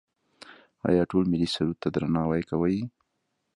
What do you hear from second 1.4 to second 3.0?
سرود ته درناوی کوي؟